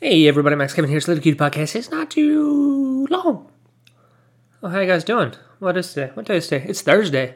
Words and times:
Hey 0.00 0.28
everybody, 0.28 0.54
Max 0.54 0.74
Kevin 0.74 0.88
here. 0.88 0.98
It's 0.98 1.08
Little 1.08 1.20
Cute 1.20 1.36
Podcast. 1.36 1.74
It's 1.74 1.90
not 1.90 2.08
too 2.08 3.04
long. 3.10 3.50
Oh, 4.62 4.68
how 4.68 4.78
you 4.78 4.86
guys 4.86 5.02
doing? 5.02 5.34
What 5.58 5.76
is 5.76 5.92
today? 5.92 6.12
What 6.14 6.26
day 6.26 6.36
is 6.36 6.46
today? 6.46 6.64
It's 6.68 6.82
Thursday. 6.82 7.34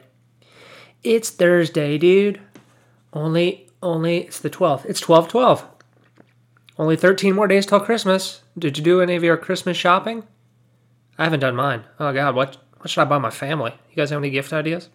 It's 1.03 1.29
Thursday, 1.29 1.97
dude. 1.97 2.39
Only, 3.11 3.67
only, 3.81 4.19
it's 4.19 4.39
the 4.39 4.49
12th. 4.49 4.85
It's 4.85 5.01
12 5.01 5.27
12. 5.27 5.67
Only 6.79 6.95
13 6.95 7.35
more 7.35 7.49
days 7.49 7.65
till 7.65 7.81
Christmas. 7.81 8.43
Did 8.57 8.77
you 8.77 8.83
do 8.85 9.01
any 9.01 9.17
of 9.17 9.25
your 9.25 9.35
Christmas 9.35 9.75
shopping? 9.75 10.23
I 11.17 11.25
haven't 11.25 11.41
done 11.41 11.57
mine. 11.57 11.83
Oh 11.99 12.13
god, 12.13 12.33
what 12.33 12.55
what 12.77 12.89
should 12.89 13.01
I 13.01 13.05
buy 13.05 13.17
my 13.17 13.29
family? 13.29 13.73
You 13.89 13.97
guys 13.97 14.09
have 14.11 14.19
any 14.19 14.29
gift 14.29 14.53
ideas? 14.53 14.87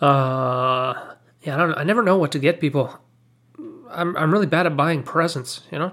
Uh, 0.00 1.12
yeah, 1.42 1.56
I 1.56 1.58
don't. 1.58 1.76
I 1.76 1.82
never 1.82 2.02
know 2.02 2.16
what 2.16 2.32
to 2.32 2.38
get 2.38 2.58
people. 2.58 2.98
I'm 3.90 4.16
I'm 4.16 4.32
really 4.32 4.46
bad 4.46 4.66
at 4.66 4.76
buying 4.76 5.02
presents. 5.02 5.62
You 5.70 5.78
know. 5.78 5.92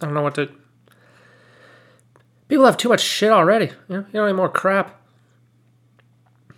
I 0.00 0.06
don't 0.06 0.14
know 0.14 0.22
what 0.22 0.34
to. 0.36 0.50
People 2.48 2.66
have 2.66 2.76
too 2.76 2.88
much 2.88 3.00
shit 3.00 3.30
already. 3.30 3.66
You 3.88 3.96
know, 3.96 4.06
you 4.06 4.12
don't 4.12 4.26
need 4.26 4.34
more 4.34 4.48
crap. 4.48 5.00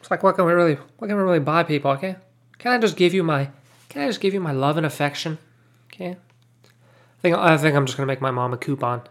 It's 0.01 0.11
like, 0.11 0.23
what 0.23 0.37
can 0.37 0.45
we 0.45 0.53
really, 0.53 0.75
what 0.99 1.09
can 1.09 1.17
we 1.17 1.23
really 1.23 1.41
buy 1.41 1.63
people? 1.63 1.91
Okay, 1.93 2.17
can 2.59 2.73
I 2.73 2.79
just 2.79 2.97
give 2.97 3.15
you 3.15 3.23
my, 3.23 3.51
can 3.89 4.03
I 4.03 4.07
just 4.07 4.21
give 4.21 4.35
you 4.35 4.41
my 4.41 4.53
love 4.53 4.77
and 4.77 4.87
affection? 4.87 5.39
Okay. 5.93 6.11
I 6.11 7.21
think 7.23 7.37
I 7.37 7.57
think 7.57 7.77
I'm 7.77 7.87
just 7.87 7.97
gonna 7.97 8.07
make 8.07 8.21
my 8.21 8.31
mom 8.31 8.53
a 8.53 8.57
coupon. 8.57 9.03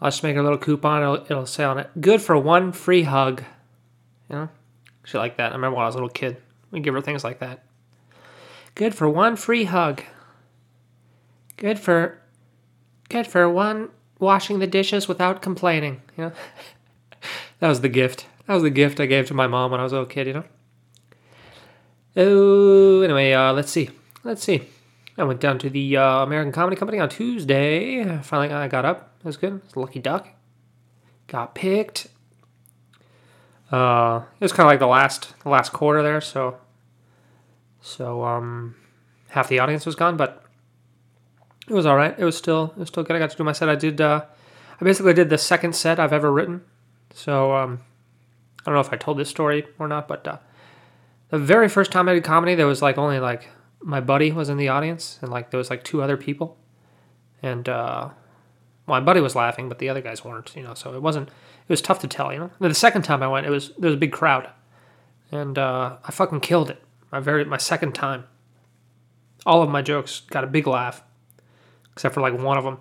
I'll 0.00 0.10
just 0.10 0.22
make 0.22 0.36
a 0.36 0.42
little 0.42 0.58
coupon. 0.58 1.02
It'll, 1.02 1.14
it'll 1.16 1.46
say 1.46 1.64
on 1.64 1.78
it, 1.78 1.90
"Good 2.00 2.22
for 2.22 2.36
one 2.38 2.72
free 2.72 3.02
hug." 3.02 3.42
You 4.28 4.36
know, 4.36 4.48
shit 5.04 5.20
like 5.20 5.36
that. 5.36 5.52
I 5.52 5.54
remember 5.54 5.76
when 5.76 5.84
I 5.84 5.86
was 5.86 5.94
a 5.94 5.98
little 5.98 6.08
kid, 6.08 6.38
we 6.70 6.80
give 6.80 6.94
her 6.94 7.02
things 7.02 7.24
like 7.24 7.40
that. 7.40 7.64
Good 8.74 8.94
for 8.94 9.08
one 9.08 9.36
free 9.36 9.64
hug. 9.64 10.02
Good 11.56 11.78
for, 11.78 12.20
good 13.08 13.26
for 13.26 13.48
one 13.48 13.90
washing 14.18 14.58
the 14.58 14.66
dishes 14.66 15.08
without 15.08 15.42
complaining. 15.42 16.02
You 16.16 16.24
know, 16.24 16.32
that 17.58 17.68
was 17.68 17.80
the 17.80 17.88
gift. 17.88 18.26
That 18.46 18.54
was 18.54 18.62
the 18.62 18.70
gift 18.70 19.00
I 19.00 19.06
gave 19.06 19.26
to 19.26 19.34
my 19.34 19.46
mom 19.46 19.70
when 19.70 19.80
I 19.80 19.82
was 19.82 19.92
a 19.92 19.96
little 19.96 20.08
kid. 20.08 20.26
You 20.26 20.32
know. 20.32 20.44
Oh, 22.16 23.02
anyway, 23.02 23.32
uh, 23.32 23.52
let's 23.52 23.70
see. 23.70 23.90
Let's 24.24 24.42
see. 24.42 24.62
I 25.16 25.24
went 25.24 25.40
down 25.40 25.58
to 25.58 25.70
the 25.70 25.96
uh, 25.96 26.22
American 26.22 26.52
Comedy 26.52 26.76
Company 26.76 26.98
on 26.98 27.08
Tuesday. 27.08 28.18
Finally, 28.22 28.52
I 28.52 28.68
got 28.68 28.84
up. 28.84 29.18
That 29.18 29.26
was 29.26 29.36
good. 29.36 29.60
A 29.74 29.78
lucky 29.78 30.00
duck. 30.00 30.28
Got 31.26 31.54
picked. 31.54 32.08
Uh, 33.70 34.22
it 34.40 34.44
was 34.44 34.52
kind 34.52 34.66
of 34.66 34.70
like 34.70 34.80
the 34.80 34.86
last 34.86 35.34
the 35.42 35.48
last 35.48 35.72
quarter 35.72 36.02
there, 36.02 36.20
so 36.20 36.56
so 37.80 38.24
um, 38.24 38.76
half 39.28 39.48
the 39.48 39.58
audience 39.58 39.86
was 39.86 39.94
gone, 39.94 40.16
but 40.16 40.44
it 41.68 41.74
was 41.74 41.86
all 41.86 41.96
right. 41.96 42.14
It 42.18 42.24
was 42.24 42.36
still 42.36 42.72
it 42.76 42.78
was 42.78 42.88
still 42.88 43.02
good. 43.02 43.16
I 43.16 43.18
got 43.18 43.30
to 43.30 43.36
do 43.36 43.44
my 43.44 43.52
set. 43.52 43.68
I 43.68 43.76
did. 43.76 44.00
Uh, 44.00 44.24
I 44.80 44.84
basically 44.84 45.14
did 45.14 45.30
the 45.30 45.38
second 45.38 45.74
set 45.74 46.00
I've 46.00 46.12
ever 46.12 46.32
written. 46.32 46.62
So 47.14 47.54
um, 47.54 47.80
I 48.60 48.64
don't 48.66 48.74
know 48.74 48.80
if 48.80 48.92
I 48.92 48.96
told 48.96 49.18
this 49.18 49.28
story 49.28 49.66
or 49.78 49.88
not, 49.88 50.08
but 50.08 50.26
uh, 50.26 50.38
the 51.30 51.38
very 51.38 51.68
first 51.68 51.90
time 51.92 52.08
I 52.08 52.14
did 52.14 52.24
comedy, 52.24 52.54
there 52.54 52.66
was 52.66 52.82
like 52.82 52.98
only 52.98 53.20
like 53.20 53.48
my 53.82 54.00
buddy 54.00 54.32
was 54.32 54.48
in 54.48 54.56
the 54.56 54.68
audience, 54.68 55.18
and 55.22 55.30
like 55.30 55.50
there 55.50 55.58
was 55.58 55.70
like 55.70 55.84
two 55.84 56.02
other 56.02 56.16
people, 56.16 56.56
and 57.42 57.68
uh, 57.68 58.10
my 58.86 59.00
buddy 59.00 59.20
was 59.20 59.34
laughing, 59.34 59.68
but 59.68 59.78
the 59.78 59.88
other 59.88 60.00
guys 60.00 60.24
weren't. 60.24 60.54
You 60.56 60.62
know, 60.62 60.74
so 60.74 60.94
it 60.94 61.02
wasn't. 61.02 61.28
It 61.28 61.72
was 61.72 61.80
tough 61.80 62.00
to 62.00 62.08
tell. 62.08 62.32
You 62.32 62.38
know, 62.40 62.50
the 62.58 62.74
second 62.74 63.02
time 63.02 63.22
I 63.22 63.28
went, 63.28 63.46
it 63.46 63.50
was 63.50 63.72
there 63.78 63.88
was 63.88 63.96
a 63.96 64.00
big 64.00 64.12
crowd, 64.12 64.50
and 65.30 65.56
uh, 65.56 65.96
I 66.04 66.10
fucking 66.10 66.40
killed 66.40 66.70
it. 66.70 66.82
My 67.12 67.20
very 67.20 67.44
my 67.44 67.56
second 67.56 67.94
time. 67.94 68.24
All 69.46 69.62
of 69.62 69.70
my 69.70 69.82
jokes 69.82 70.20
got 70.20 70.44
a 70.44 70.46
big 70.46 70.66
laugh, 70.66 71.02
except 71.92 72.14
for 72.14 72.20
like 72.20 72.38
one 72.38 72.58
of 72.58 72.64
them. 72.64 72.78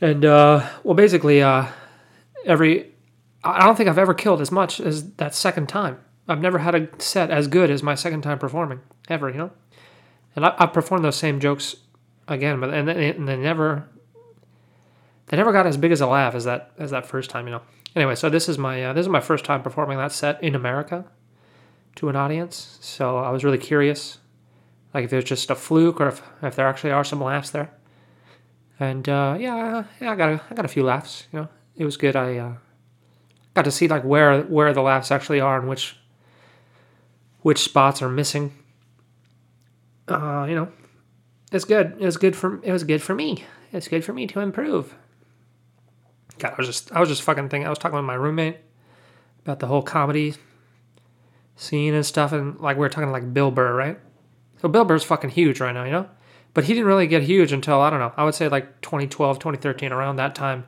And 0.00 0.24
uh, 0.24 0.66
well, 0.84 0.94
basically, 0.94 1.42
uh, 1.42 1.66
every 2.44 2.92
I 3.44 3.64
don't 3.64 3.76
think 3.76 3.88
I've 3.88 3.98
ever 3.98 4.14
killed 4.14 4.40
as 4.40 4.50
much 4.50 4.80
as 4.80 5.12
that 5.14 5.34
second 5.34 5.68
time. 5.68 5.98
I've 6.28 6.40
never 6.40 6.58
had 6.58 6.74
a 6.74 6.88
set 6.98 7.30
as 7.30 7.48
good 7.48 7.70
as 7.70 7.82
my 7.82 7.94
second 7.94 8.22
time 8.22 8.38
performing 8.38 8.80
ever. 9.08 9.28
You 9.28 9.38
know, 9.38 9.50
and 10.36 10.46
I, 10.46 10.54
I've 10.58 10.72
performed 10.72 11.04
those 11.04 11.16
same 11.16 11.40
jokes 11.40 11.76
again, 12.28 12.60
but 12.60 12.72
and 12.72 12.88
they, 12.88 13.10
and 13.10 13.28
they 13.28 13.36
never 13.36 13.88
they 15.26 15.36
never 15.36 15.52
got 15.52 15.66
as 15.66 15.76
big 15.76 15.92
as 15.92 16.00
a 16.00 16.06
laugh 16.06 16.34
as 16.34 16.44
that 16.44 16.72
as 16.78 16.90
that 16.90 17.06
first 17.06 17.30
time. 17.30 17.46
You 17.46 17.52
know. 17.52 17.62
Anyway, 17.94 18.14
so 18.14 18.30
this 18.30 18.48
is 18.48 18.56
my 18.56 18.82
uh, 18.82 18.92
this 18.92 19.02
is 19.02 19.10
my 19.10 19.20
first 19.20 19.44
time 19.44 19.62
performing 19.62 19.98
that 19.98 20.12
set 20.12 20.42
in 20.42 20.54
America 20.54 21.04
to 21.96 22.08
an 22.08 22.16
audience. 22.16 22.78
So 22.80 23.18
I 23.18 23.30
was 23.30 23.44
really 23.44 23.58
curious, 23.58 24.18
like 24.94 25.04
if 25.04 25.12
it 25.12 25.16
was 25.16 25.24
just 25.24 25.50
a 25.50 25.54
fluke 25.54 26.00
or 26.00 26.08
if, 26.08 26.22
if 26.42 26.56
there 26.56 26.68
actually 26.68 26.92
are 26.92 27.04
some 27.04 27.22
laughs 27.22 27.50
there. 27.50 27.70
And 28.80 29.08
uh, 29.08 29.36
yeah, 29.38 29.84
yeah, 30.00 30.12
I 30.12 30.16
got 30.16 30.28
a, 30.30 30.40
I 30.50 30.54
got 30.54 30.64
a 30.64 30.68
few 30.68 30.82
laughs. 30.82 31.26
You 31.32 31.40
know, 31.40 31.48
it 31.76 31.84
was 31.84 31.96
good. 31.96 32.16
I 32.16 32.36
uh, 32.36 32.52
got 33.54 33.64
to 33.64 33.70
see 33.70 33.88
like 33.88 34.04
where 34.04 34.42
where 34.42 34.72
the 34.72 34.82
laughs 34.82 35.10
actually 35.10 35.40
are 35.40 35.58
and 35.58 35.68
which 35.68 35.96
which 37.42 37.58
spots 37.58 38.02
are 38.02 38.08
missing. 38.08 38.52
Uh, 40.08 40.46
you 40.48 40.54
know, 40.54 40.72
it's 41.52 41.64
good. 41.64 41.94
It 41.98 42.04
was 42.04 42.16
good 42.16 42.34
for 42.34 42.60
it 42.64 42.72
was 42.72 42.84
good 42.84 43.02
for 43.02 43.14
me. 43.14 43.44
It's 43.72 43.88
good 43.88 44.04
for 44.04 44.12
me 44.12 44.26
to 44.26 44.40
improve. 44.40 44.94
God, 46.38 46.52
I 46.52 46.56
was 46.56 46.66
just 46.66 46.90
I 46.92 47.00
was 47.00 47.08
just 47.08 47.22
fucking 47.22 47.50
thinking. 47.50 47.66
I 47.66 47.70
was 47.70 47.78
talking 47.78 47.96
with 47.96 48.04
my 48.04 48.14
roommate 48.14 48.56
about 49.44 49.60
the 49.60 49.66
whole 49.66 49.82
comedy 49.82 50.34
scene 51.62 51.94
and 51.94 52.04
stuff, 52.04 52.32
and 52.32 52.58
like 52.60 52.76
we 52.76 52.80
were 52.80 52.88
talking 52.88 53.12
like 53.12 53.32
Bill 53.32 53.50
Burr, 53.50 53.74
right? 53.74 53.98
So 54.60 54.68
Bill 54.68 54.84
Burr's 54.84 55.04
fucking 55.04 55.30
huge 55.30 55.60
right 55.60 55.72
now, 55.72 55.84
you 55.84 55.90
know? 55.90 56.08
But 56.54 56.64
he 56.64 56.74
didn't 56.74 56.86
really 56.86 57.06
get 57.06 57.22
huge 57.22 57.52
until, 57.52 57.80
I 57.80 57.90
don't 57.90 57.98
know, 57.98 58.12
I 58.16 58.24
would 58.24 58.34
say 58.34 58.48
like 58.48 58.80
2012, 58.82 59.38
2013, 59.38 59.92
around 59.92 60.16
that 60.16 60.34
time. 60.34 60.66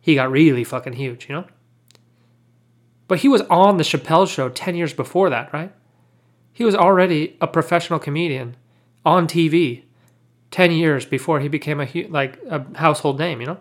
He 0.00 0.14
got 0.14 0.30
really 0.30 0.64
fucking 0.64 0.92
huge, 0.94 1.28
you 1.28 1.34
know? 1.34 1.44
But 3.06 3.20
he 3.20 3.28
was 3.28 3.42
on 3.42 3.78
the 3.78 3.84
Chappelle 3.84 4.28
show 4.28 4.48
10 4.48 4.76
years 4.76 4.92
before 4.92 5.30
that, 5.30 5.52
right? 5.52 5.72
He 6.52 6.64
was 6.64 6.74
already 6.74 7.36
a 7.40 7.46
professional 7.46 7.98
comedian 7.98 8.56
on 9.04 9.26
TV 9.26 9.84
10 10.50 10.72
years 10.72 11.06
before 11.06 11.40
he 11.40 11.48
became 11.48 11.80
a 11.80 11.88
like 12.08 12.38
a 12.48 12.64
household 12.78 13.18
name, 13.18 13.40
you 13.40 13.46
know? 13.46 13.58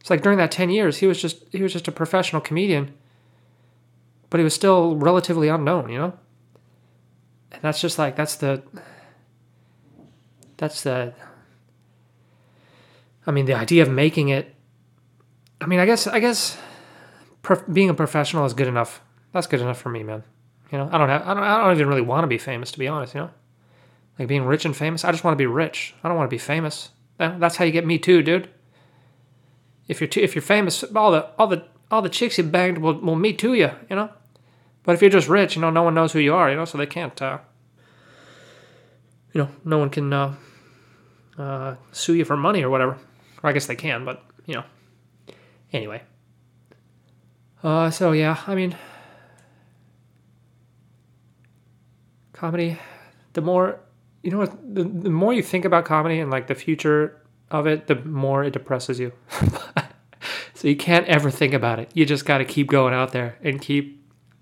It's 0.00 0.10
like 0.10 0.22
during 0.22 0.38
that 0.38 0.52
10 0.52 0.70
years, 0.70 0.98
he 0.98 1.06
was 1.06 1.20
just 1.20 1.44
he 1.52 1.62
was 1.62 1.72
just 1.72 1.88
a 1.88 1.92
professional 1.92 2.40
comedian 2.40 2.94
but 4.30 4.38
he 4.38 4.44
was 4.44 4.54
still 4.54 4.96
relatively 4.96 5.48
unknown, 5.48 5.90
you 5.90 5.98
know? 5.98 6.12
And 7.52 7.62
that's 7.62 7.80
just 7.80 7.98
like, 7.98 8.16
that's 8.16 8.36
the, 8.36 8.62
that's 10.56 10.82
the, 10.82 11.12
I 13.26 13.32
mean, 13.32 13.46
the 13.46 13.54
idea 13.54 13.82
of 13.82 13.90
making 13.90 14.28
it, 14.28 14.54
I 15.60 15.66
mean, 15.66 15.80
I 15.80 15.86
guess, 15.86 16.06
I 16.06 16.20
guess 16.20 16.56
prof- 17.42 17.64
being 17.70 17.90
a 17.90 17.94
professional 17.94 18.46
is 18.46 18.54
good 18.54 18.68
enough. 18.68 19.02
That's 19.32 19.46
good 19.46 19.60
enough 19.60 19.80
for 19.80 19.88
me, 19.90 20.02
man. 20.02 20.22
You 20.72 20.78
know, 20.78 20.88
I 20.90 20.98
don't 20.98 21.08
have, 21.08 21.22
I 21.26 21.34
don't, 21.34 21.42
I 21.42 21.64
don't 21.64 21.74
even 21.74 21.88
really 21.88 22.00
want 22.00 22.22
to 22.22 22.28
be 22.28 22.38
famous, 22.38 22.70
to 22.72 22.78
be 22.78 22.88
honest, 22.88 23.14
you 23.14 23.20
know? 23.20 23.30
Like 24.18 24.28
being 24.28 24.44
rich 24.44 24.64
and 24.64 24.76
famous, 24.76 25.04
I 25.04 25.12
just 25.12 25.24
want 25.24 25.32
to 25.32 25.38
be 25.38 25.46
rich. 25.46 25.94
I 26.04 26.08
don't 26.08 26.16
want 26.16 26.30
to 26.30 26.34
be 26.34 26.38
famous. 26.38 26.90
That's 27.18 27.56
how 27.56 27.64
you 27.64 27.72
get 27.72 27.86
me 27.86 27.98
too, 27.98 28.22
dude. 28.22 28.48
If 29.88 30.00
you're 30.00 30.08
too, 30.08 30.20
if 30.20 30.34
you're 30.34 30.42
famous, 30.42 30.84
all 30.94 31.10
the 31.10 31.26
all 31.38 31.46
the 31.46 31.64
all 31.90 32.00
the 32.00 32.08
chicks 32.08 32.38
you 32.38 32.44
banged 32.44 32.78
will, 32.78 33.00
will 33.00 33.16
me 33.16 33.32
too 33.32 33.54
you, 33.54 33.70
you 33.88 33.96
know. 33.96 34.10
But 34.82 34.94
if 34.94 35.02
you're 35.02 35.10
just 35.10 35.28
rich, 35.28 35.56
you 35.56 35.62
know, 35.62 35.70
no 35.70 35.82
one 35.82 35.94
knows 35.94 36.12
who 36.12 36.18
you 36.18 36.34
are, 36.34 36.50
you 36.50 36.56
know, 36.56 36.64
so 36.64 36.78
they 36.78 36.86
can't, 36.86 37.20
uh, 37.20 37.38
you 39.32 39.42
know, 39.42 39.48
no 39.64 39.78
one 39.78 39.90
can 39.90 40.12
uh, 40.12 40.34
uh, 41.38 41.76
sue 41.92 42.14
you 42.14 42.24
for 42.24 42.36
money 42.36 42.62
or 42.62 42.70
whatever. 42.70 42.98
Or 43.42 43.50
I 43.50 43.52
guess 43.52 43.66
they 43.66 43.76
can, 43.76 44.04
but, 44.04 44.24
you 44.46 44.54
know. 44.54 44.64
Anyway. 45.72 46.02
Uh, 47.62 47.90
so, 47.90 48.12
yeah, 48.12 48.40
I 48.46 48.54
mean, 48.54 48.76
comedy, 52.32 52.78
the 53.34 53.42
more, 53.42 53.80
you 54.22 54.30
know 54.30 54.38
what, 54.38 54.74
the, 54.74 54.82
the 54.84 55.10
more 55.10 55.32
you 55.32 55.42
think 55.42 55.64
about 55.64 55.84
comedy 55.84 56.20
and, 56.20 56.30
like, 56.30 56.46
the 56.46 56.54
future 56.54 57.20
of 57.50 57.66
it, 57.66 57.86
the 57.86 57.96
more 57.96 58.44
it 58.44 58.52
depresses 58.52 58.98
you. 58.98 59.12
so 60.54 60.68
you 60.68 60.76
can't 60.76 61.06
ever 61.06 61.30
think 61.30 61.52
about 61.52 61.78
it. 61.78 61.90
You 61.92 62.06
just 62.06 62.24
got 62.24 62.38
to 62.38 62.44
keep 62.44 62.68
going 62.68 62.94
out 62.94 63.12
there 63.12 63.36
and 63.42 63.60
keep 63.60 63.99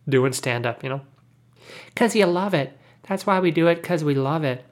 doing 0.09 0.33
stand 0.33 0.67
up, 0.67 0.83
you 0.83 0.89
know? 0.89 1.03
Because 1.87 2.15
you 2.15 2.27
love 2.27 2.55
it. 2.55 2.79
That's 3.09 3.27
why 3.27 3.41
we 3.41 3.51
do 3.51 3.67
it, 3.69 3.77
because 3.77 4.05
we 4.05 4.15
love 4.15 4.45
it. 4.45 4.65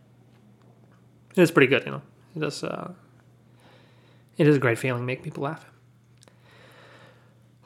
It's 1.36 1.50
pretty 1.50 1.68
good, 1.68 1.84
you 1.84 1.92
know? 1.92 2.02
It 2.34 2.42
is, 2.42 2.64
uh, 2.64 2.92
it 4.36 4.46
is 4.46 4.56
a 4.56 4.58
great 4.58 4.78
feeling, 4.78 5.04
make 5.06 5.22
people 5.22 5.44
laugh. 5.44 5.66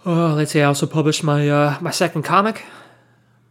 Oh, 0.06 0.34
let's 0.36 0.52
see. 0.52 0.62
I 0.62 0.64
also 0.64 0.86
published 0.86 1.22
my 1.22 1.48
uh, 1.48 1.76
my 1.80 1.90
second 1.90 2.22
comic, 2.22 2.64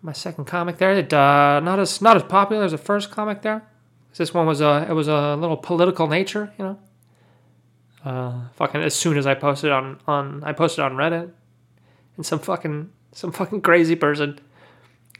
my 0.01 0.13
second 0.13 0.45
comic 0.45 0.77
there. 0.77 0.93
It 0.93 1.13
uh, 1.13 1.59
not 1.59 1.79
as 1.79 2.01
not 2.01 2.15
as 2.15 2.23
popular 2.23 2.63
as 2.63 2.71
the 2.71 2.77
first 2.79 3.11
comic 3.11 3.43
there. 3.43 3.67
This 4.17 4.33
one 4.33 4.47
was 4.47 4.59
a 4.59 4.87
it 4.89 4.93
was 4.93 5.07
a 5.07 5.35
little 5.35 5.57
political 5.57 6.07
nature, 6.07 6.51
you 6.57 6.65
know. 6.65 6.79
Uh, 8.03 8.47
fucking 8.55 8.81
as 8.81 8.95
soon 8.95 9.17
as 9.17 9.27
I 9.27 9.35
posted 9.35 9.71
on 9.71 9.99
on 10.07 10.43
I 10.43 10.53
posted 10.53 10.83
on 10.83 10.93
Reddit, 10.93 11.31
and 12.17 12.25
some 12.25 12.39
fucking 12.39 12.89
some 13.11 13.31
fucking 13.31 13.61
crazy 13.61 13.95
person 13.95 14.39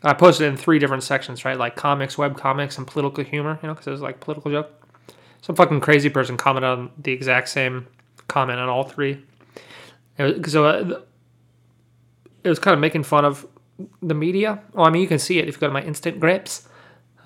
I 0.02 0.14
posted 0.14 0.48
it 0.48 0.50
in 0.52 0.58
three 0.58 0.80
different 0.80 1.04
sections, 1.04 1.44
right? 1.44 1.58
Like 1.58 1.76
comics, 1.76 2.18
web 2.18 2.38
comics, 2.38 2.78
and 2.78 2.88
political 2.88 3.24
humor. 3.24 3.60
You 3.62 3.68
know, 3.68 3.74
because 3.74 3.88
it 3.88 3.92
was 3.92 4.02
like 4.02 4.20
political 4.20 4.52
joke. 4.52 4.72
Some 5.42 5.56
fucking 5.56 5.82
crazy 5.82 6.10
person 6.10 6.38
commented 6.38 6.70
on 6.70 6.92
the 6.98 7.12
exact 7.12 7.50
same 7.50 7.88
comment 8.28 8.60
on 8.60 8.70
all 8.70 8.84
three. 8.84 9.24
Because 10.18 10.56
uh, 10.56 11.02
it 12.44 12.50
was 12.50 12.60
kind 12.60 12.74
of 12.74 12.80
making 12.80 13.04
fun 13.04 13.26
of 13.26 13.46
the 14.02 14.14
media. 14.14 14.62
Well, 14.74 14.86
I 14.86 14.90
mean, 14.90 15.02
you 15.02 15.08
can 15.08 15.20
see 15.20 15.40
it 15.40 15.48
if 15.48 15.56
you 15.56 15.62
go 15.62 15.68
to 15.68 15.74
my 15.74 15.84
instant 15.84 16.20
grips. 16.20 16.68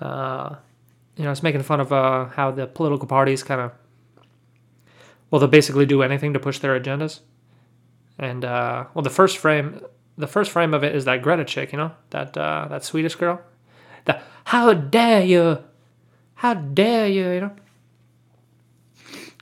Uh, 0.00 0.56
you 1.16 1.24
know, 1.24 1.30
it's 1.30 1.42
making 1.42 1.62
fun 1.62 1.80
of 1.80 1.92
uh, 1.92 2.26
how 2.26 2.50
the 2.50 2.66
political 2.66 3.06
parties 3.06 3.42
kind 3.42 3.60
of, 3.60 3.72
well, 5.30 5.38
they'll 5.38 5.48
basically 5.48 5.86
do 5.86 6.02
anything 6.02 6.32
to 6.32 6.40
push 6.40 6.58
their 6.58 6.78
agendas. 6.78 7.20
And 8.18 8.44
uh, 8.44 8.86
well, 8.94 9.02
the 9.02 9.10
first 9.10 9.38
frame, 9.38 9.80
the 10.16 10.26
first 10.26 10.50
frame 10.50 10.74
of 10.74 10.84
it 10.84 10.94
is 10.94 11.04
that 11.04 11.22
Greta 11.22 11.44
chick, 11.44 11.72
you 11.72 11.78
know, 11.78 11.92
that 12.10 12.36
uh, 12.36 12.66
that 12.70 12.84
Swedish 12.84 13.14
girl. 13.14 13.40
The 14.04 14.20
how 14.44 14.72
dare 14.74 15.24
you, 15.24 15.58
how 16.34 16.54
dare 16.54 17.08
you, 17.08 17.30
you 17.30 17.40
know. 17.40 17.52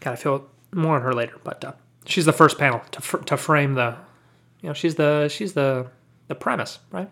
Gotta 0.00 0.16
feel 0.16 0.46
more 0.72 0.96
on 0.96 1.02
her 1.02 1.12
later, 1.12 1.38
but 1.44 1.64
uh, 1.64 1.72
she's 2.06 2.24
the 2.24 2.32
first 2.32 2.58
panel 2.58 2.80
to 2.92 3.00
fr- 3.00 3.18
to 3.18 3.36
frame 3.36 3.74
the, 3.74 3.96
you 4.60 4.68
know, 4.68 4.72
she's 4.72 4.94
the 4.94 5.28
she's 5.28 5.52
the 5.52 5.86
the 6.28 6.34
premise, 6.34 6.78
right? 6.90 7.10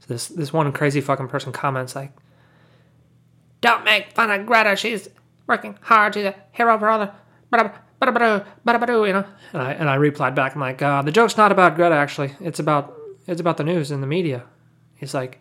So 0.00 0.06
this 0.08 0.28
this 0.28 0.52
one 0.52 0.72
crazy 0.72 1.00
fucking 1.00 1.28
person 1.28 1.52
comments 1.52 1.94
like, 1.94 2.12
"Don't 3.60 3.84
make 3.84 4.12
fun 4.12 4.30
of 4.30 4.46
Greta. 4.46 4.76
She's 4.76 5.08
working 5.46 5.76
hard. 5.82 6.14
She's 6.14 6.24
a 6.24 6.34
hero 6.52 6.78
for 6.78 6.88
other." 6.88 7.12
You 8.08 9.12
know, 9.12 9.24
and 9.52 9.62
I 9.62 9.72
and 9.72 9.88
I 9.88 9.94
replied 9.94 10.34
back. 10.34 10.54
I'm 10.54 10.60
like, 10.60 10.82
uh, 10.82 11.02
the 11.02 11.12
joke's 11.12 11.36
not 11.36 11.52
about 11.52 11.76
Greta. 11.76 11.94
Actually, 11.94 12.34
it's 12.40 12.58
about 12.58 12.94
it's 13.26 13.40
about 13.40 13.56
the 13.56 13.64
news 13.64 13.90
and 13.90 14.02
the 14.02 14.06
media. 14.06 14.44
He's 14.94 15.14
like, 15.14 15.40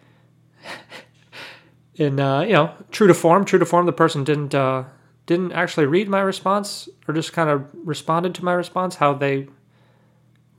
and 2.00 2.20
uh, 2.20 2.44
you 2.46 2.54
know, 2.54 2.74
true 2.92 3.08
to 3.08 3.14
form, 3.14 3.46
true 3.46 3.60
to 3.60 3.66
form. 3.66 3.86
The 3.86 3.94
person 3.94 4.24
didn't 4.24 4.56
uh, 4.56 4.86
didn't 5.26 5.52
actually 5.54 5.86
read 5.86 6.10
my 6.10 6.22
response 6.22 6.90
or 7.08 7.14
just 7.14 7.34
kind 7.34 7.50
of 7.50 7.68
responded 7.74 8.36
to 8.36 8.46
my 8.46 8.54
response 8.54 8.96
how 8.96 9.14
they 9.14 9.48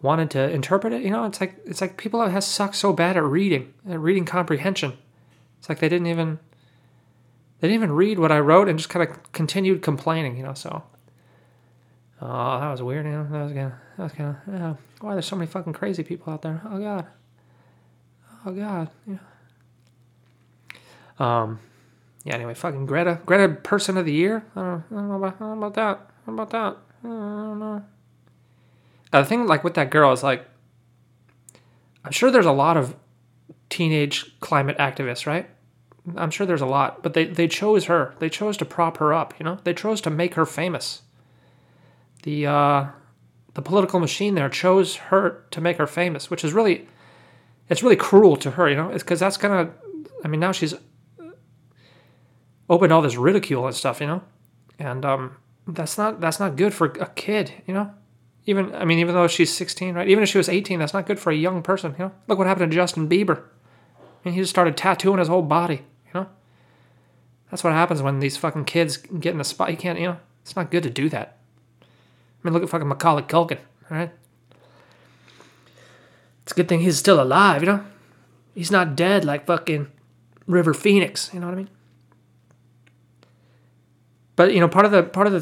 wanted 0.01 0.31
to 0.31 0.51
interpret 0.51 0.93
it. 0.93 1.03
You 1.03 1.11
know, 1.11 1.25
it's 1.25 1.41
like 1.41 1.57
it's 1.65 1.81
like 1.81 1.97
people 1.97 2.27
have 2.27 2.45
sucked 2.45 2.77
so 2.77 2.93
bad 2.93 3.17
at 3.17 3.23
reading, 3.23 3.73
at 3.89 4.01
reading 4.01 4.25
comprehension. 4.25 4.99
It's 5.59 5.69
like 5.69 5.79
they 5.79 5.89
didn't 5.89 6.09
even 6.09 6.39
they 7.61 7.69
didn't 7.69 7.83
even 7.83 7.93
read 7.93 8.19
what 8.19 8.33
I 8.33 8.41
wrote 8.41 8.69
and 8.69 8.79
just 8.79 8.89
kind 8.89 9.09
of 9.09 9.33
continued 9.33 9.83
complaining. 9.83 10.37
You 10.37 10.43
know, 10.43 10.55
so 10.55 10.83
oh, 12.23 12.61
that 12.61 12.71
was 12.71 12.83
weird. 12.83 13.07
You 13.07 13.13
know, 13.13 13.29
that 13.31 13.43
was 13.43 13.53
kind 13.53 13.67
of 13.67 13.73
that 13.97 14.03
was 14.03 14.13
kind 14.13 14.31
of 14.31 14.55
yeah. 14.55 14.75
Why 15.01 15.13
there's 15.15 15.27
so 15.27 15.37
many 15.37 15.51
fucking 15.51 15.73
crazy 15.73 16.03
people 16.03 16.33
out 16.33 16.43
there? 16.43 16.63
Oh 16.65 16.79
god, 16.79 17.07
oh 18.47 18.53
god. 18.53 18.91
Yeah. 19.07 19.19
Um. 21.19 21.59
Yeah. 22.25 22.35
Anyway, 22.35 22.55
fucking 22.55 22.87
Greta, 22.87 23.21
Greta 23.27 23.49
Person 23.55 23.97
of 23.97 24.07
the 24.07 24.13
Year. 24.13 24.45
I 24.55 24.61
don't, 24.61 24.85
I 24.91 24.95
don't 24.95 25.09
know 25.09 25.17
about, 25.17 25.35
I 25.35 25.39
don't 25.39 25.61
know 25.61 25.67
about 25.67 25.75
that. 25.75 26.11
How 26.27 26.33
about 26.33 26.51
that? 26.51 26.77
I 27.05 27.09
don't 27.09 27.59
know. 27.59 27.85
Now, 29.13 29.21
the 29.21 29.27
thing, 29.27 29.47
like 29.47 29.65
with 29.65 29.75
that 29.75 29.91
girl, 29.91 30.13
is 30.13 30.23
like, 30.23 30.47
I'm 32.05 32.13
sure 32.13 32.31
there's 32.31 32.47
a 32.47 32.53
lot 32.53 32.77
of 32.77 32.97
teenage 33.71 34.39
climate 34.41 34.79
activists, 34.79 35.27
right? 35.27 35.51
I'm 36.17 36.31
sure 36.31 36.47
there's 36.47 36.61
a 36.61 36.67
lot, 36.67 37.03
but 37.03 37.15
they, 37.15 37.27
they 37.27 37.49
chose 37.49 37.85
her. 37.87 38.15
They 38.19 38.29
chose 38.29 38.57
to 38.59 38.65
prop 38.65 38.99
her 38.99 39.13
up, 39.13 39.35
you 39.39 39.45
know? 39.45 39.59
They 39.65 39.75
chose 39.75 40.01
to 40.03 40.11
make 40.11 40.35
her 40.35 40.47
famous. 40.47 41.03
The 42.23 42.47
uh, 42.47 42.87
the 43.55 43.63
political 43.63 44.01
machine 44.01 44.35
there 44.35 44.49
chose 44.49 44.97
her 44.97 45.45
to 45.51 45.61
make 45.61 45.77
her 45.77 45.87
famous, 45.87 46.31
which 46.31 46.45
is 46.45 46.53
really 46.53 46.89
it's 47.69 47.83
really 47.83 47.97
cruel 47.97 48.37
to 48.37 48.53
her, 48.53 48.69
you 48.69 48.77
know? 48.77 48.97
Cuz 48.99 49.21
that's 49.21 49.37
to 49.37 49.71
I 50.25 50.29
mean, 50.29 50.41
now 50.41 50.53
she's 50.53 50.75
opened 52.69 52.93
all 52.93 53.03
this 53.03 53.17
ridicule 53.17 53.67
and 53.67 53.75
stuff, 53.75 54.01
you 54.01 54.07
know? 54.07 54.23
And 54.79 55.05
um 55.05 55.37
that's 55.67 55.99
not 55.99 56.21
that's 56.21 56.41
not 56.41 56.57
good 56.57 56.75
for 56.75 56.87
a 56.87 57.07
kid, 57.07 57.53
you 57.67 57.75
know? 57.75 57.91
Even 58.47 58.75
I 58.75 58.85
mean, 58.85 58.99
even 58.99 59.15
though 59.15 59.29
she's 59.29 59.55
16, 59.55 59.95
right? 59.95 60.09
Even 60.09 60.23
if 60.23 60.29
she 60.29 60.39
was 60.39 60.49
18, 60.49 60.79
that's 60.79 60.95
not 60.95 61.07
good 61.07 61.21
for 61.21 61.31
a 61.31 61.37
young 61.37 61.63
person. 61.63 61.95
You 61.99 62.07
know, 62.07 62.13
look 62.29 62.39
what 62.39 62.47
happened 62.47 62.71
to 62.71 62.77
Justin 62.77 63.09
Bieber. 63.09 63.39
I 63.39 64.29
mean, 64.29 64.35
he 64.35 64.41
just 64.41 64.51
started 64.51 64.77
tattooing 64.77 65.19
his 65.19 65.29
whole 65.29 65.43
body. 65.43 65.83
You 66.07 66.21
know, 66.21 66.27
that's 67.51 67.63
what 67.63 67.73
happens 67.73 68.03
when 68.03 68.21
these 68.21 68.37
fucking 68.37 68.65
kids 68.65 68.97
get 68.97 69.35
in 69.35 69.41
a 69.41 69.45
spot. 69.45 69.71
You 69.71 69.77
can't. 69.77 69.99
You 69.99 70.07
know, 70.07 70.17
it's 70.43 70.57
not 70.57 70.71
good 70.71 70.83
to 70.85 70.91
do 70.91 71.09
that. 71.11 71.39
I 72.43 72.49
mean, 72.49 72.55
look 72.55 72.63
at 72.63 72.69
fucking 72.69 72.89
Macaulay 72.89 73.23
Culkin. 73.23 73.59
All 73.91 73.97
right, 73.97 74.11
it's 76.43 76.53
a 76.53 76.55
good 76.55 76.69
thing 76.69 76.81
he's 76.81 76.99
still 76.99 77.21
alive. 77.23 77.63
You 77.63 77.67
know, 77.67 77.85
he's 78.55 78.71
not 78.71 78.97
dead 78.97 79.25
like 79.25 79.47
fucking 79.47 79.89
River 80.47 80.75
Phoenix. 80.75 81.31
You 81.33 81.41
know 81.41 81.47
what 81.47 81.55
I 81.55 81.57
mean? 81.57 81.71
But 84.37 84.55
you 84.55 84.61
know, 84.61 84.69
part 84.69 84.87
of 84.87 84.93
the 84.93 85.03
part 85.03 85.27
of 85.27 85.33
the 85.33 85.41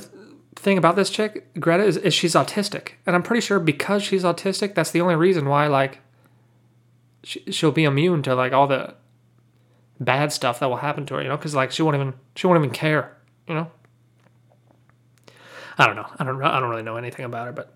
thing 0.57 0.77
about 0.77 0.97
this 0.97 1.11
chick, 1.11 1.53
Greta, 1.59 1.85
is, 1.85 1.97
is 1.97 2.13
she's 2.13 2.35
autistic, 2.35 2.93
and 3.07 3.17
I'm 3.17 3.23
pretty 3.23 3.41
sure 3.41 3.59
because 3.59 4.03
she's 4.03 4.25
autistic, 4.25 4.75
that's 4.75 4.91
the 4.91 5.01
only 5.01 5.17
reason 5.17 5.49
why 5.49 5.67
like 5.69 6.01
she, 7.25 7.41
she'll 7.51 7.73
be 7.73 7.85
immune 7.85 8.23
to 8.25 8.35
like 8.35 8.53
all 8.53 8.67
the 8.67 8.95
bad 9.99 10.33
stuff 10.33 10.61
that 10.61 10.69
will 10.69 10.77
happen 10.77 11.07
to 11.07 11.15
her. 11.15 11.23
You 11.23 11.29
know, 11.29 11.37
because 11.37 11.55
like 11.55 11.71
she 11.71 11.83
won't 11.83 11.95
even 11.95 12.15
she 12.35 12.47
won't 12.47 12.59
even 12.59 12.75
care. 12.75 13.17
You 13.49 13.55
know. 13.55 13.71
I 15.81 15.87
don't 15.87 15.97
know. 15.97 16.07
I 16.19 16.25
don't. 16.25 16.43
I 16.43 16.61
don't 16.61 16.69
really 16.69 16.83
know 16.83 16.99
anything 16.99 17.25
about 17.25 17.47
her, 17.47 17.53
but 17.53 17.73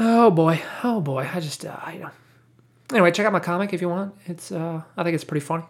oh 0.00 0.30
boy, 0.30 0.62
oh 0.82 1.02
boy, 1.02 1.28
I 1.30 1.40
just 1.40 1.66
uh, 1.66 1.76
you 1.92 1.98
know. 1.98 2.10
Anyway, 2.90 3.10
check 3.10 3.26
out 3.26 3.34
my 3.34 3.40
comic 3.40 3.74
if 3.74 3.82
you 3.82 3.90
want. 3.90 4.14
It's 4.24 4.50
uh, 4.50 4.80
I 4.96 5.02
think 5.02 5.14
it's 5.14 5.24
pretty 5.24 5.44
funny. 5.44 5.64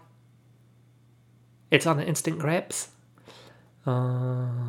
It's 1.73 1.85
on 1.85 1.97
the 1.97 2.07
Instant 2.07 2.39
Grapes. 2.39 2.91
Um, 3.87 4.63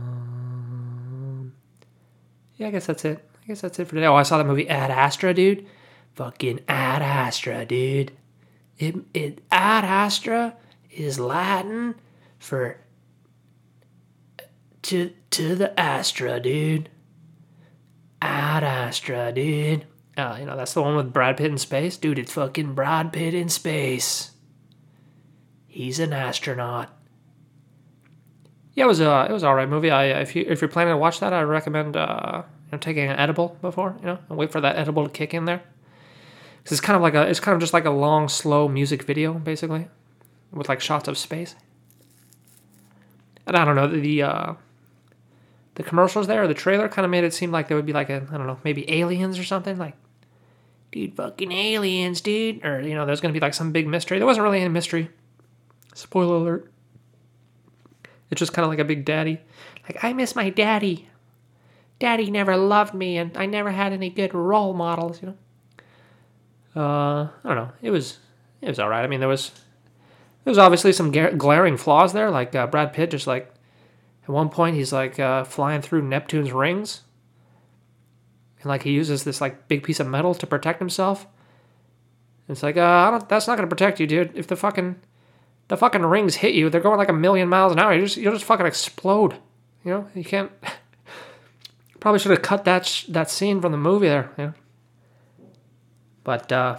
yeah, 2.56 2.70
I 2.70 2.72
guess 2.72 2.88
that's 2.88 3.06
it. 3.06 3.24
I 3.44 3.48
guess 3.48 3.62
that's 3.62 3.78
it 3.78 3.86
for 3.86 3.94
today. 3.94 4.08
Oh, 4.08 4.16
I 4.16 4.24
saw 4.24 4.40
that 4.40 4.48
movie 4.48 4.68
Ad 4.68 4.90
Astra, 4.90 5.32
dude. 5.36 5.68
Fucking 6.16 6.62
Ad 6.68 7.04
Astra, 7.04 7.66
dude. 7.66 8.14
It, 8.80 8.96
it 9.14 9.44
Ad 9.52 9.86
Astra 9.86 10.56
is 10.90 11.20
Latin 11.20 11.94
for 12.40 12.80
to 14.90 15.14
to 15.32 15.56
the 15.56 15.80
Astra, 15.80 16.40
dude. 16.40 16.90
Ad 18.22 18.64
Astra, 18.64 19.32
dude. 19.32 19.86
Uh, 20.18 20.38
you 20.40 20.46
know, 20.46 20.58
that's 20.58 20.74
the 20.74 20.82
one 20.82 20.96
with 20.96 21.14
Brad 21.14 21.38
Pitt 21.38 21.52
in 21.52 21.58
space. 21.58 21.96
Dude, 21.98 22.20
it's 22.20 22.34
fucking 22.34 22.76
Brad 22.76 23.14
Pitt 23.14 23.34
in 23.34 23.50
space. 23.50 24.32
He's 25.68 26.00
an 26.00 26.12
astronaut 26.12 26.90
yeah, 28.80 28.86
it 28.86 28.88
was 28.88 29.02
a 29.02 29.28
it 29.30 29.34
was 29.34 29.44
all 29.44 29.56
right 29.56 29.68
movie. 29.68 29.92
I 29.92 30.06
if 30.22 30.38
you 30.38 30.46
if 30.48 30.62
you're 30.62 30.70
planning 30.70 30.94
to 30.94 30.98
watch 30.98 31.20
that, 31.20 31.34
I 31.34 31.42
recommend 31.42 31.98
uh, 31.98 32.44
you 32.46 32.72
know, 32.72 32.78
taking 32.78 33.10
an 33.10 33.20
edible 33.20 33.58
before 33.62 33.98
you 34.00 34.06
know 34.06 34.20
and 34.30 34.38
wait 34.38 34.54
for 34.54 34.62
that 34.62 34.78
edible 34.78 35.04
to 35.04 35.10
kick 35.10 35.34
in 35.34 35.44
there. 35.44 35.62
Cause 36.64 36.72
it's 36.72 36.82
kind 36.82 36.96
of 36.96 37.02
like 37.02 37.14
a 37.14 37.28
it's 37.28 37.42
kind 37.42 37.56
of 37.56 37.60
just 37.60 37.74
like 37.74 37.84
a 37.84 37.90
long 37.90 38.30
slow 38.30 38.70
music 38.70 39.04
video 39.04 39.34
basically, 39.34 39.90
with 40.54 40.70
like 40.70 40.80
shots 40.80 41.10
of 41.10 41.18
space. 41.18 41.56
And 43.46 43.58
I 43.58 43.66
don't 43.66 43.76
know 43.76 43.88
the 43.90 44.24
uh, 44.24 44.54
the 45.80 45.84
commercials 45.84 46.28
there, 46.28 46.46
the 46.46 46.54
trailer 46.54 46.90
kind 46.90 47.06
of 47.06 47.10
made 47.10 47.24
it 47.24 47.34
seem 47.34 47.54
like 47.54 47.70
there 47.70 47.78
would 47.78 47.86
be 47.86 47.94
like 47.94 48.10
a 48.10 48.28
I 48.34 48.38
don't 48.38 48.48
know 48.48 48.60
maybe 48.66 48.92
aliens 48.92 49.40
or 49.40 49.46
something 49.46 49.78
like. 49.78 49.96
Dude, 50.92 51.16
fucking 51.16 51.54
aliens, 51.54 52.20
dude. 52.20 52.66
Or, 52.66 52.82
you 52.82 52.96
know, 52.96 53.06
there's 53.06 53.22
going 53.22 53.34
to 53.34 53.40
be 53.40 53.42
like 53.42 53.54
some 53.54 53.72
big 53.72 53.88
mystery. 53.88 54.18
There 54.18 54.26
wasn't 54.26 54.44
really 54.44 54.60
any 54.60 54.70
mystery. 54.70 55.10
Spoiler 55.94 56.36
alert. 56.36 56.72
It's 58.30 58.40
just 58.40 58.52
kind 58.52 58.66
of 58.66 58.70
like 58.70 58.80
a 58.80 58.84
big 58.84 59.06
daddy. 59.06 59.40
Like, 59.84 60.04
I 60.04 60.12
miss 60.12 60.36
my 60.36 60.50
daddy. 60.50 61.08
Daddy 61.98 62.30
never 62.30 62.58
loved 62.58 62.94
me, 62.94 63.18
and 63.18 63.38
I 63.38 63.46
never 63.46 63.72
had 63.72 63.94
any 63.94 64.10
good 64.10 64.34
role 64.34 64.74
models, 64.74 65.22
you 65.22 65.36
know? 66.76 66.82
Uh, 66.82 67.30
I 67.44 67.48
don't 67.48 67.56
know. 67.56 67.72
It 67.82 67.92
was 67.92 68.18
it 68.62 68.68
was 68.68 68.80
all 68.80 68.90
right. 68.90 69.04
I 69.04 69.08
mean, 69.08 69.20
there 69.22 69.30
was 69.30 69.52
there 70.44 70.52
was 70.52 70.58
obviously 70.58 70.92
some 70.92 71.12
glaring 71.12 71.78
flaws 71.78 72.12
there. 72.12 72.32
Like 72.32 72.54
uh, 72.54 72.68
Brad 72.68 72.92
Pitt, 72.92 73.12
just 73.12 73.28
like 73.28 73.54
at 74.24 74.30
one 74.30 74.50
point 74.50 74.76
he's 74.76 74.94
like 74.94 75.20
uh, 75.20 75.44
flying 75.44 75.82
through 75.82 76.04
Neptune's 76.04 76.52
rings, 76.52 77.02
and 78.62 78.68
like 78.68 78.84
he 78.84 78.92
uses 78.92 79.24
this 79.24 79.42
like 79.42 79.68
big 79.68 79.84
piece 79.84 80.00
of 80.00 80.08
metal 80.08 80.34
to 80.36 80.48
protect 80.48 80.80
himself. 80.80 81.28
it's 82.48 82.64
like, 82.64 82.78
uh, 82.78 82.82
I 82.82 83.12
don't. 83.12 83.28
That's 83.30 83.48
not 83.48 83.56
gonna 83.56 83.68
protect 83.68 84.00
you, 84.00 84.08
dude. 84.08 84.32
If 84.36 84.48
the 84.48 84.56
fucking 84.56 84.96
the 85.70 85.78
fucking 85.78 86.06
rings 86.06 86.36
hit 86.36 86.54
you, 86.54 86.70
they're 86.70 86.82
going 86.82 86.98
like 86.98 87.10
a 87.10 87.14
million 87.14 87.48
miles 87.48 87.72
an 87.72 87.80
hour. 87.80 87.94
You 87.94 88.02
just 88.02 88.18
you'll 88.18 88.34
just 88.34 88.46
fucking 88.46 88.66
explode. 88.66 89.36
You 89.86 89.92
know, 89.92 90.08
you 90.14 90.24
can't. 90.24 90.52
Probably 92.00 92.20
should 92.20 92.32
have 92.32 92.42
cut 92.42 92.66
that 92.66 92.86
sh- 92.86 93.06
that 93.06 93.30
scene 93.30 93.62
from 93.62 93.72
the 93.72 93.78
movie 93.78 94.08
there. 94.08 94.32
Yeah. 94.38 94.52
But 96.24 96.52
uh, 96.52 96.78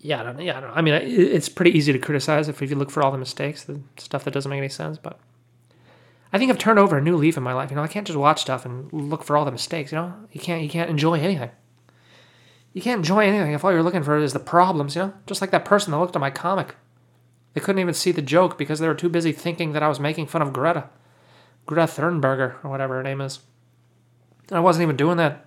yeah, 0.00 0.20
I 0.20 0.22
don't. 0.24 0.40
Yeah, 0.40 0.58
I 0.58 0.60
don't. 0.60 0.70
I 0.70 0.80
mean, 0.80 0.94
it's 0.94 1.48
pretty 1.48 1.76
easy 1.76 1.92
to 1.92 1.98
criticize 1.98 2.48
if, 2.48 2.62
if 2.62 2.70
you 2.70 2.76
look 2.76 2.90
for 2.90 3.02
all 3.02 3.12
the 3.12 3.18
mistakes, 3.18 3.64
the 3.64 3.80
stuff 3.98 4.24
that 4.24 4.32
doesn't 4.32 4.50
make 4.50 4.58
any 4.58 4.68
sense. 4.68 4.98
But 4.98 5.18
I 6.32 6.38
think 6.38 6.50
I've 6.50 6.58
turned 6.58 6.78
over 6.78 6.96
a 6.96 7.02
new 7.02 7.16
leaf 7.16 7.36
in 7.36 7.42
my 7.42 7.52
life. 7.52 7.70
You 7.70 7.76
know, 7.76 7.82
I 7.82 7.88
can't 7.88 8.06
just 8.06 8.18
watch 8.18 8.40
stuff 8.40 8.64
and 8.64 8.92
look 8.92 9.24
for 9.24 9.36
all 9.36 9.44
the 9.44 9.50
mistakes. 9.50 9.92
You 9.92 9.98
know, 9.98 10.14
you 10.32 10.40
can't 10.40 10.62
you 10.62 10.68
can't 10.68 10.90
enjoy 10.90 11.14
anything. 11.14 11.50
You 12.72 12.80
can't 12.82 13.00
enjoy 13.00 13.26
anything 13.26 13.52
if 13.52 13.64
all 13.64 13.72
you're 13.72 13.82
looking 13.82 14.04
for 14.04 14.16
is 14.16 14.32
the 14.32 14.38
problems, 14.38 14.94
you 14.94 15.02
know? 15.02 15.14
Just 15.26 15.40
like 15.40 15.50
that 15.50 15.64
person 15.64 15.90
that 15.90 15.98
looked 15.98 16.14
at 16.14 16.20
my 16.20 16.30
comic. 16.30 16.76
They 17.52 17.60
couldn't 17.60 17.80
even 17.80 17.94
see 17.94 18.12
the 18.12 18.22
joke 18.22 18.56
because 18.56 18.78
they 18.78 18.86
were 18.86 18.94
too 18.94 19.08
busy 19.08 19.32
thinking 19.32 19.72
that 19.72 19.82
I 19.82 19.88
was 19.88 19.98
making 19.98 20.26
fun 20.26 20.40
of 20.40 20.52
Greta. 20.52 20.88
Greta 21.66 21.82
Thunberger, 21.82 22.64
or 22.64 22.70
whatever 22.70 22.94
her 22.94 23.02
name 23.02 23.20
is. 23.20 23.40
And 24.48 24.56
I 24.56 24.60
wasn't 24.60 24.84
even 24.84 24.96
doing 24.96 25.16
that. 25.16 25.46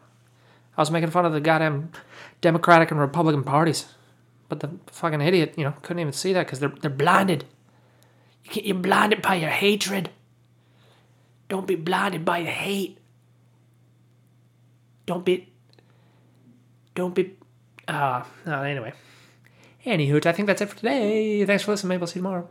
I 0.77 0.81
was 0.81 0.91
making 0.91 1.11
fun 1.11 1.25
of 1.25 1.31
the 1.31 1.39
goddamn 1.39 1.91
Democratic 2.41 2.91
and 2.91 2.99
Republican 2.99 3.43
parties. 3.43 3.85
But 4.49 4.59
the 4.59 4.71
fucking 4.87 5.21
idiot, 5.21 5.53
you 5.55 5.63
know, 5.63 5.73
couldn't 5.81 6.01
even 6.01 6.13
see 6.13 6.33
that 6.33 6.45
because 6.45 6.59
they're, 6.59 6.73
they're 6.81 6.89
blinded. 6.89 7.45
You 8.51 8.61
you're 8.65 8.75
blinded 8.75 9.21
by 9.21 9.35
your 9.35 9.49
hatred. 9.49 10.09
Don't 11.53 11.67
be 11.67 11.75
blinded 11.75 12.25
by 12.25 12.39
your 12.39 12.51
hate. 12.51 12.97
Don't 15.05 15.23
be. 15.23 15.53
Don't 16.95 17.13
be. 17.13 17.37
Uh, 17.87 18.23
no, 18.43 18.63
anyway. 18.63 18.91
Anywho, 19.85 20.25
I 20.25 20.31
think 20.31 20.47
that's 20.47 20.63
it 20.63 20.69
for 20.69 20.77
today. 20.77 21.45
Thanks 21.45 21.61
for 21.61 21.69
listening. 21.69 21.89
Maybe 21.89 22.01
I'll 22.01 22.07
see 22.07 22.17
you 22.17 22.23
tomorrow. 22.23 22.49